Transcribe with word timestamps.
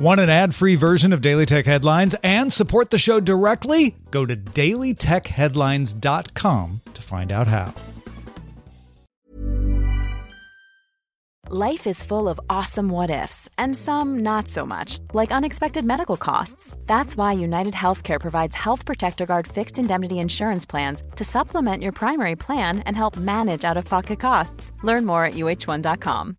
Want 0.00 0.18
an 0.18 0.30
ad 0.30 0.54
free 0.54 0.76
version 0.76 1.12
of 1.12 1.20
Daily 1.20 1.44
Tech 1.44 1.66
Headlines 1.66 2.16
and 2.22 2.50
support 2.50 2.88
the 2.88 2.96
show 2.96 3.20
directly? 3.20 3.94
Go 4.10 4.24
to 4.24 4.34
dailytechheadlines.com 4.34 6.80
to 6.94 7.02
find 7.02 7.30
out 7.30 7.46
how. 7.46 7.74
Life 11.50 11.86
is 11.86 12.02
full 12.02 12.30
of 12.30 12.40
awesome 12.48 12.88
what 12.88 13.10
ifs, 13.10 13.50
and 13.58 13.76
some 13.76 14.20
not 14.20 14.48
so 14.48 14.64
much, 14.64 15.00
like 15.12 15.32
unexpected 15.32 15.84
medical 15.84 16.16
costs. 16.16 16.78
That's 16.86 17.14
why 17.14 17.32
United 17.32 17.74
Healthcare 17.74 18.20
provides 18.20 18.56
Health 18.56 18.86
Protector 18.86 19.26
Guard 19.26 19.46
fixed 19.46 19.78
indemnity 19.78 20.18
insurance 20.18 20.64
plans 20.64 21.02
to 21.16 21.24
supplement 21.24 21.82
your 21.82 21.92
primary 21.92 22.36
plan 22.36 22.78
and 22.86 22.96
help 22.96 23.18
manage 23.18 23.66
out 23.66 23.76
of 23.76 23.84
pocket 23.84 24.18
costs. 24.18 24.72
Learn 24.82 25.04
more 25.04 25.26
at 25.26 25.34
uh1.com. 25.34 26.38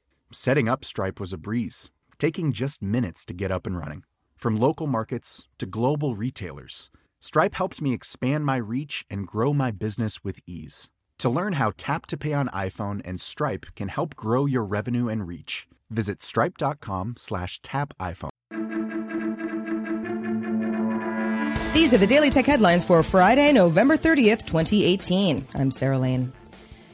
Setting 0.33 0.69
up 0.69 0.85
Stripe 0.85 1.19
was 1.19 1.33
a 1.33 1.37
breeze, 1.37 1.89
taking 2.17 2.53
just 2.53 2.81
minutes 2.81 3.25
to 3.25 3.33
get 3.33 3.51
up 3.51 3.67
and 3.67 3.77
running. 3.77 4.05
From 4.37 4.55
local 4.55 4.87
markets 4.87 5.49
to 5.57 5.65
global 5.65 6.15
retailers, 6.15 6.89
Stripe 7.19 7.53
helped 7.53 7.81
me 7.81 7.93
expand 7.93 8.45
my 8.45 8.55
reach 8.55 9.03
and 9.09 9.27
grow 9.27 9.53
my 9.53 9.71
business 9.71 10.23
with 10.23 10.39
ease. 10.47 10.89
To 11.17 11.29
learn 11.29 11.53
how 11.53 11.73
Tap 11.75 12.05
to 12.07 12.17
Pay 12.17 12.31
on 12.31 12.47
iPhone 12.47 13.01
and 13.03 13.19
Stripe 13.19 13.65
can 13.75 13.89
help 13.89 14.15
grow 14.15 14.45
your 14.45 14.63
revenue 14.63 15.09
and 15.09 15.27
reach, 15.27 15.67
visit 15.89 16.21
stripe.com 16.21 17.15
slash 17.17 17.59
tap 17.61 17.93
iPhone. 17.99 18.29
These 21.73 21.93
are 21.93 21.97
the 21.97 22.07
Daily 22.07 22.29
Tech 22.29 22.45
headlines 22.45 22.85
for 22.85 23.03
Friday, 23.03 23.51
November 23.51 23.97
30th, 23.97 24.45
2018. 24.45 25.45
I'm 25.55 25.71
Sarah 25.71 25.99
Lane. 25.99 26.31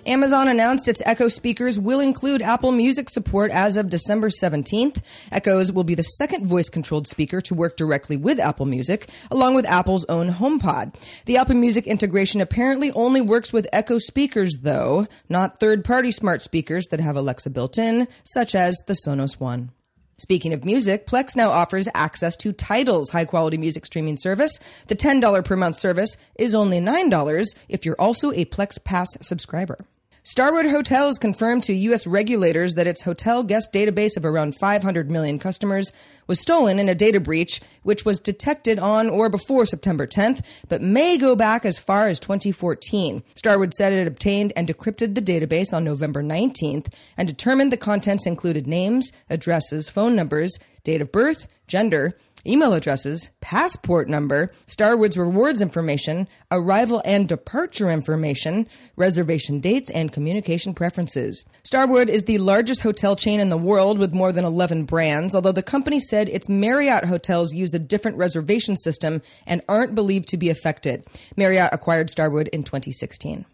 Amazon 0.08 0.47
announced 0.47 0.88
its 0.88 1.02
Echo 1.05 1.27
speakers 1.27 1.77
will 1.77 2.00
include 2.00 2.41
Apple 2.41 2.72
Music 2.72 3.09
support 3.09 3.52
as 3.52 3.75
of 3.75 3.89
December 3.89 4.30
17th. 4.30 5.03
Echoes 5.33 5.69
will 5.69 5.83
be 5.83 5.95
the 5.95 6.02
second 6.02 6.45
voice 6.45 6.69
controlled 6.69 7.08
speaker 7.08 7.41
to 7.41 7.53
work 7.53 7.75
directly 7.75 8.16
with 8.16 8.39
Apple 8.39 8.66
Music, 8.66 9.09
along 9.30 9.53
with 9.53 9.66
Apple's 9.66 10.05
own 10.05 10.31
HomePod. 10.31 10.95
The 11.25 11.35
Apple 11.35 11.55
Music 11.55 11.85
integration 11.85 12.39
apparently 12.39 12.89
only 12.91 13.19
works 13.19 13.52
with 13.52 13.67
Echo 13.73 14.00
speakers, 14.00 14.59
though, 14.61 15.08
not 15.28 15.59
third 15.59 15.83
party 15.83 16.11
smart 16.11 16.41
speakers 16.41 16.85
that 16.89 17.02
have 17.02 17.17
Alexa 17.17 17.50
built 17.50 17.78
in, 17.78 18.08
such 18.23 18.55
as 18.55 18.81
the 18.88 18.94
Sonos 18.94 19.41
One. 19.41 19.72
Speaking 20.16 20.53
of 20.53 20.63
music, 20.63 21.05
Plex 21.05 21.35
now 21.35 21.50
offers 21.50 21.89
access 21.94 22.38
to 22.38 22.53
Tidal's 22.53 23.09
high 23.09 23.25
quality 23.25 23.58
music 23.58 23.85
streaming 23.85 24.16
service. 24.16 24.58
The 24.88 24.95
$10 24.95 25.44
per 25.44 25.55
month 25.58 25.78
service 25.78 26.16
is 26.39 26.55
only 26.55 26.80
$9 26.80 27.45
if 27.67 27.85
you're 27.85 28.00
also 28.00 28.31
a 28.31 28.45
Plex 28.45 28.81
Pass 28.81 29.09
subscriber. 29.22 29.85
Starwood 30.30 30.66
Hotels 30.66 31.17
confirmed 31.17 31.64
to 31.64 31.73
U.S. 31.73 32.06
regulators 32.06 32.73
that 32.73 32.86
its 32.86 33.03
hotel 33.03 33.44
guest 33.44 33.72
database 33.72 34.17
of 34.17 34.25
around 34.25 34.58
500 34.59 35.09
million 35.09 35.39
customers 35.39 35.94
was 36.28 36.42
stolen 36.42 36.80
in 36.80 36.89
a 36.89 36.95
data 36.95 37.22
breach, 37.22 37.61
which 37.84 38.03
was 38.03 38.19
detected 38.19 38.78
on 38.78 39.09
or 39.09 39.30
before 39.30 39.66
September 39.66 40.06
10th, 40.06 40.44
but 40.67 40.81
may 40.81 41.17
go 41.17 41.34
back 41.34 41.64
as 41.64 41.78
far 41.78 42.07
as 42.07 42.19
2014. 42.19 43.24
Starwood 43.35 43.74
said 43.74 43.94
it 43.94 44.06
obtained 44.06 44.52
and 44.57 44.68
decrypted 44.68 45.16
the 45.16 45.22
database 45.22 45.72
on 45.74 45.85
November 45.85 46.22
19th 46.22 46.94
and 47.16 47.25
determined 47.25 47.72
the 47.72 47.78
contents 47.78 48.25
included 48.25 48.68
names, 48.68 49.13
addresses, 49.29 49.88
phone 49.88 50.13
numbers, 50.13 50.59
date 50.84 51.00
of 51.00 51.09
birth, 51.09 51.47
gender, 51.68 52.18
email 52.47 52.74
addresses, 52.74 53.30
passport 53.41 54.08
number, 54.08 54.52
Starwood's 54.66 55.18
rewards 55.18 55.62
information, 55.62 56.28
arrival 56.52 57.02
and 57.06 57.28
departure 57.28 57.90
information, 57.90 58.68
reservation 58.96 59.59
dates, 59.59 59.90
and 59.91 60.12
communication 60.12 60.74
preferences. 60.74 61.44
Starwood 61.63 62.09
is 62.09 62.24
the 62.24 62.38
largest 62.38 62.81
hotel 62.81 63.16
chain 63.16 63.40
in 63.40 63.50
the 63.50 63.58
world 63.58 64.00
with 64.00 64.13
more 64.13 64.31
than 64.31 64.46
11 64.46 64.85
brands, 64.85 65.35
although 65.35 65.52
the 65.52 65.63
company 65.63 66.00
said 66.00 66.30
its 66.30 66.47
Marriott 66.47 67.06
hotels 67.06 67.53
use 67.53 67.74
a 67.74 67.80
different 67.80 68.18
reservation 68.18 68.75
system 68.75 69.22
and 69.46 69.62
aren't 69.68 69.96
believed 69.96 70.29
to 70.29 70.38
be 70.38 70.50
affected. 70.50 71.06
Marriott 71.35 71.69
acquired 71.74 72.09
Starwood 72.09 72.47
in 72.50 72.64
2016. 72.64 73.46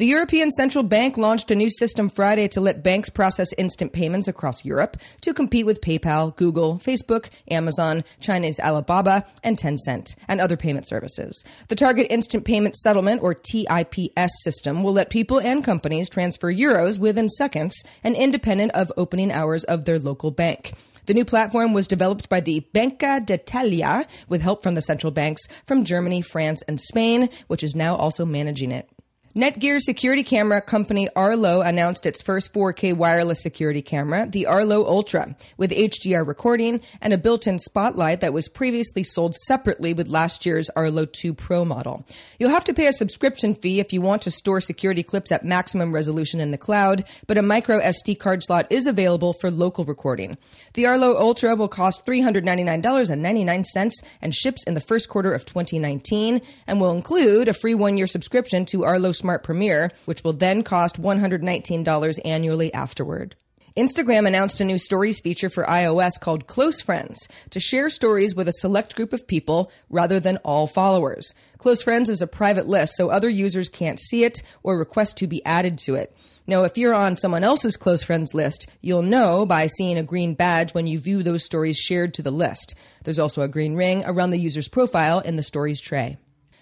The 0.00 0.06
European 0.06 0.50
Central 0.50 0.82
Bank 0.82 1.18
launched 1.18 1.50
a 1.50 1.54
new 1.54 1.68
system 1.68 2.08
Friday 2.08 2.48
to 2.48 2.60
let 2.62 2.82
banks 2.82 3.10
process 3.10 3.52
instant 3.58 3.92
payments 3.92 4.28
across 4.28 4.64
Europe 4.64 4.96
to 5.20 5.34
compete 5.34 5.66
with 5.66 5.82
PayPal, 5.82 6.34
Google, 6.36 6.78
Facebook, 6.78 7.28
Amazon, 7.50 8.02
China's 8.18 8.58
Alibaba, 8.58 9.26
and 9.44 9.58
Tencent, 9.58 10.14
and 10.26 10.40
other 10.40 10.56
payment 10.56 10.88
services. 10.88 11.44
The 11.68 11.74
Target 11.74 12.06
Instant 12.08 12.46
Payment 12.46 12.76
Settlement, 12.76 13.22
or 13.22 13.34
TIPS 13.34 14.42
system, 14.42 14.82
will 14.82 14.94
let 14.94 15.10
people 15.10 15.38
and 15.38 15.62
companies 15.62 16.08
transfer 16.08 16.50
euros 16.50 16.98
within 16.98 17.28
seconds 17.28 17.84
and 18.02 18.16
independent 18.16 18.72
of 18.72 18.90
opening 18.96 19.30
hours 19.30 19.64
of 19.64 19.84
their 19.84 19.98
local 19.98 20.30
bank. 20.30 20.72
The 21.04 21.12
new 21.12 21.26
platform 21.26 21.74
was 21.74 21.86
developed 21.86 22.30
by 22.30 22.40
the 22.40 22.60
Banca 22.72 23.20
d'Italia 23.22 24.06
with 24.30 24.40
help 24.40 24.62
from 24.62 24.76
the 24.76 24.80
central 24.80 25.10
banks 25.10 25.42
from 25.66 25.84
Germany, 25.84 26.22
France, 26.22 26.62
and 26.66 26.80
Spain, 26.80 27.28
which 27.48 27.62
is 27.62 27.74
now 27.74 27.96
also 27.96 28.24
managing 28.24 28.72
it. 28.72 28.88
Netgear 29.36 29.78
security 29.78 30.24
camera 30.24 30.60
company 30.60 31.08
Arlo 31.14 31.60
announced 31.60 32.04
its 32.04 32.20
first 32.20 32.52
4K 32.52 32.94
wireless 32.96 33.40
security 33.40 33.80
camera, 33.80 34.26
the 34.28 34.46
Arlo 34.46 34.84
Ultra, 34.84 35.36
with 35.56 35.70
HDR 35.70 36.26
recording 36.26 36.80
and 37.00 37.12
a 37.12 37.18
built-in 37.18 37.60
spotlight 37.60 38.22
that 38.22 38.32
was 38.32 38.48
previously 38.48 39.04
sold 39.04 39.36
separately 39.36 39.94
with 39.94 40.08
last 40.08 40.44
year's 40.44 40.68
Arlo 40.70 41.04
2 41.04 41.32
Pro 41.32 41.64
model. 41.64 42.04
You'll 42.40 42.50
have 42.50 42.64
to 42.64 42.74
pay 42.74 42.88
a 42.88 42.92
subscription 42.92 43.54
fee 43.54 43.78
if 43.78 43.92
you 43.92 44.00
want 44.00 44.22
to 44.22 44.32
store 44.32 44.60
security 44.60 45.04
clips 45.04 45.30
at 45.30 45.44
maximum 45.44 45.94
resolution 45.94 46.40
in 46.40 46.50
the 46.50 46.58
cloud, 46.58 47.04
but 47.28 47.38
a 47.38 47.42
micro 47.42 47.78
SD 47.78 48.18
card 48.18 48.42
slot 48.42 48.66
is 48.68 48.88
available 48.88 49.32
for 49.32 49.48
local 49.48 49.84
recording. 49.84 50.38
The 50.74 50.86
Arlo 50.86 51.16
Ultra 51.16 51.54
will 51.54 51.68
cost 51.68 52.04
$399.99 52.04 53.92
and 54.22 54.34
ships 54.34 54.64
in 54.64 54.74
the 54.74 54.80
first 54.80 55.08
quarter 55.08 55.32
of 55.32 55.44
2019 55.44 56.40
and 56.66 56.80
will 56.80 56.90
include 56.90 57.46
a 57.46 57.52
free 57.52 57.76
one-year 57.76 58.08
subscription 58.08 58.64
to 58.66 58.82
Arlo 58.82 59.12
Smart 59.20 59.44
Premier, 59.44 59.92
which 60.04 60.24
will 60.24 60.32
then 60.32 60.62
cost 60.62 61.00
$119 61.00 62.18
annually 62.24 62.74
afterward. 62.74 63.36
Instagram 63.76 64.26
announced 64.26 64.60
a 64.60 64.64
new 64.64 64.78
stories 64.78 65.20
feature 65.20 65.48
for 65.48 65.62
iOS 65.64 66.18
called 66.20 66.48
Close 66.48 66.80
Friends 66.80 67.28
to 67.50 67.60
share 67.60 67.88
stories 67.88 68.34
with 68.34 68.48
a 68.48 68.52
select 68.52 68.96
group 68.96 69.12
of 69.12 69.28
people 69.28 69.70
rather 69.88 70.18
than 70.18 70.38
all 70.38 70.66
followers. 70.66 71.34
Close 71.58 71.80
Friends 71.80 72.08
is 72.08 72.20
a 72.20 72.26
private 72.26 72.66
list, 72.66 72.96
so 72.96 73.10
other 73.10 73.28
users 73.28 73.68
can't 73.68 74.00
see 74.00 74.24
it 74.24 74.42
or 74.64 74.76
request 74.76 75.16
to 75.18 75.28
be 75.28 75.44
added 75.44 75.78
to 75.78 75.94
it. 75.94 76.16
Now, 76.48 76.64
if 76.64 76.76
you're 76.76 76.94
on 76.94 77.16
someone 77.16 77.44
else's 77.44 77.76
close 77.76 78.02
friends 78.02 78.34
list, 78.34 78.66
you'll 78.80 79.02
know 79.02 79.46
by 79.46 79.66
seeing 79.66 79.96
a 79.96 80.02
green 80.02 80.34
badge 80.34 80.74
when 80.74 80.88
you 80.88 80.98
view 80.98 81.22
those 81.22 81.44
stories 81.44 81.76
shared 81.76 82.12
to 82.14 82.22
the 82.22 82.32
list. 82.32 82.74
There's 83.04 83.20
also 83.20 83.42
a 83.42 83.48
green 83.48 83.76
ring 83.76 84.02
around 84.04 84.30
the 84.30 84.38
user's 84.38 84.66
profile 84.66 85.20
in 85.20 85.36
the 85.36 85.44
stories 85.44 85.80
tray. 85.80 86.18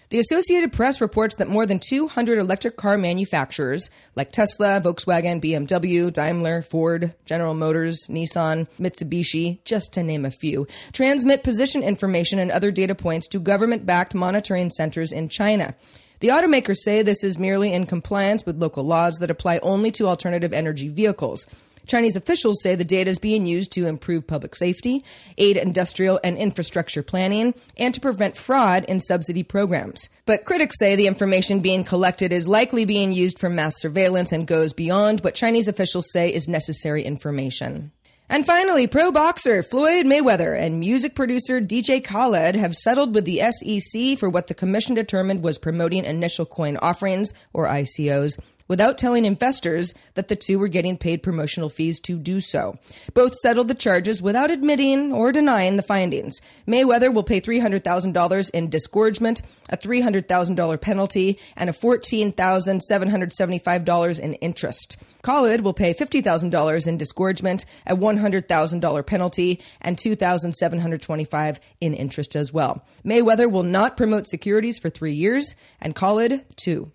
The 0.09 0.17
Associated 0.17 0.73
Press 0.73 1.01
reports 1.01 1.35
that 1.35 1.49
more 1.49 1.67
than 1.67 1.77
200 1.77 2.39
electric 2.39 2.75
car 2.77 2.97
manufacturers, 2.97 3.91
like 4.15 4.31
Tesla, 4.31 4.81
Volkswagen, 4.83 5.39
BMW, 5.39 6.11
Daimler, 6.11 6.63
Ford, 6.63 7.13
General 7.25 7.53
Motors, 7.53 8.07
Nissan, 8.09 8.67
Mitsubishi, 8.79 9.63
just 9.65 9.93
to 9.93 10.01
name 10.01 10.25
a 10.25 10.31
few, 10.31 10.65
transmit 10.93 11.43
position 11.43 11.83
information 11.83 12.39
and 12.39 12.49
other 12.49 12.71
data 12.71 12.95
points 12.95 13.27
to 13.27 13.39
government 13.39 13.85
backed 13.85 14.15
monitoring 14.15 14.71
centers 14.71 15.11
in 15.11 15.29
China. 15.29 15.75
The 16.21 16.29
automakers 16.29 16.77
say 16.77 17.03
this 17.03 17.23
is 17.23 17.37
merely 17.37 17.71
in 17.71 17.85
compliance 17.85 18.47
with 18.47 18.57
local 18.59 18.83
laws 18.83 19.17
that 19.19 19.29
apply 19.29 19.59
only 19.59 19.91
to 19.91 20.07
alternative 20.07 20.53
energy 20.53 20.87
vehicles. 20.87 21.45
Chinese 21.87 22.15
officials 22.15 22.61
say 22.61 22.75
the 22.75 22.83
data 22.83 23.09
is 23.09 23.19
being 23.19 23.45
used 23.45 23.71
to 23.73 23.87
improve 23.87 24.27
public 24.27 24.55
safety, 24.55 25.03
aid 25.37 25.57
industrial 25.57 26.19
and 26.23 26.37
infrastructure 26.37 27.03
planning, 27.03 27.53
and 27.77 27.93
to 27.93 28.01
prevent 28.01 28.37
fraud 28.37 28.85
in 28.85 28.99
subsidy 28.99 29.43
programs. 29.43 30.09
But 30.25 30.45
critics 30.45 30.77
say 30.79 30.95
the 30.95 31.07
information 31.07 31.59
being 31.59 31.83
collected 31.83 32.31
is 32.31 32.47
likely 32.47 32.85
being 32.85 33.11
used 33.11 33.39
for 33.39 33.49
mass 33.49 33.79
surveillance 33.79 34.31
and 34.31 34.47
goes 34.47 34.73
beyond 34.73 35.21
what 35.21 35.35
Chinese 35.35 35.67
officials 35.67 36.11
say 36.11 36.33
is 36.33 36.47
necessary 36.47 37.03
information. 37.03 37.91
And 38.31 38.45
finally, 38.45 38.85
pro 38.85 39.11
boxer 39.11 39.63
Floyd 39.63 40.05
Mayweather 40.05 40.55
and 40.55 40.79
music 40.79 41.15
producer 41.15 41.59
DJ 41.59 42.03
Khaled 42.03 42.55
have 42.55 42.75
settled 42.75 43.15
with 43.15 43.25
the 43.25 43.39
SEC 43.39 44.19
for 44.19 44.29
what 44.29 44.45
the 44.45 44.53
commission 44.53 44.93
determined 44.93 45.41
was 45.41 45.57
promoting 45.57 46.05
initial 46.05 46.45
coin 46.45 46.77
offerings, 46.77 47.33
or 47.53 47.65
ICOs, 47.65 48.39
without 48.69 48.97
telling 48.97 49.25
investors 49.25 49.93
that 50.13 50.29
the 50.29 50.37
two 50.37 50.57
were 50.57 50.69
getting 50.69 50.97
paid 50.97 51.21
promotional 51.21 51.67
fees 51.67 51.99
to 51.99 52.17
do 52.17 52.39
so. 52.39 52.77
Both 53.13 53.35
settled 53.35 53.67
the 53.67 53.73
charges 53.73 54.21
without 54.21 54.51
admitting 54.51 55.11
or 55.11 55.33
denying 55.33 55.75
the 55.75 55.83
findings. 55.83 56.39
Mayweather 56.65 57.13
will 57.13 57.23
pay 57.23 57.41
$300,000 57.41 58.49
in 58.51 58.69
disgorgement, 58.69 59.41
a 59.69 59.75
$300,000 59.75 60.79
penalty, 60.79 61.37
and 61.57 61.69
a 61.69 61.73
$14,775 61.73 64.19
in 64.19 64.33
interest. 64.35 64.95
Khaled 65.21 65.61
will 65.61 65.73
pay 65.73 65.93
$50,000 65.93 66.87
in 66.87 66.97
disgorgement, 66.97 67.65
a 67.85 67.95
$100,000 67.95 69.05
penalty, 69.05 69.59
and 69.81 69.97
$2,725 69.97 71.59
in 71.81 71.93
interest 71.93 72.37
as 72.37 72.53
well. 72.53 72.85
Mayweather 73.03 73.51
will 73.51 73.63
not 73.63 73.97
promote 73.97 74.27
securities 74.27 74.79
for 74.79 74.89
three 74.89 75.13
years, 75.13 75.55
and 75.81 75.93
Khaled, 75.95 76.45
two. 76.55 76.93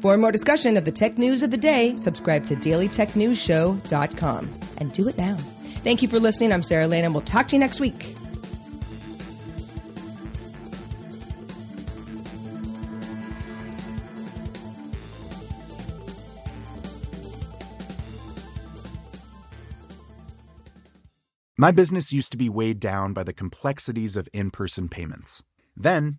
For 0.00 0.16
more 0.16 0.32
discussion 0.32 0.76
of 0.76 0.84
the 0.84 0.92
tech 0.92 1.16
news 1.18 1.42
of 1.42 1.50
the 1.50 1.56
day, 1.56 1.96
subscribe 1.96 2.44
to 2.46 2.56
dailytechnewsshow.com 2.56 4.50
and 4.78 4.92
do 4.92 5.08
it 5.08 5.16
now. 5.16 5.36
Thank 5.82 6.02
you 6.02 6.08
for 6.08 6.18
listening. 6.20 6.52
I'm 6.52 6.62
Sarah 6.62 6.86
Lane, 6.86 7.04
and 7.04 7.14
we'll 7.14 7.22
talk 7.22 7.48
to 7.48 7.56
you 7.56 7.60
next 7.60 7.80
week. 7.80 8.14
My 21.56 21.70
business 21.70 22.12
used 22.12 22.32
to 22.32 22.36
be 22.36 22.48
weighed 22.48 22.80
down 22.80 23.12
by 23.12 23.22
the 23.22 23.32
complexities 23.32 24.16
of 24.16 24.28
in 24.32 24.50
person 24.50 24.88
payments. 24.88 25.42
Then, 25.76 26.18